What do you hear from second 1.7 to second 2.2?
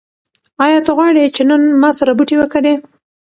ما سره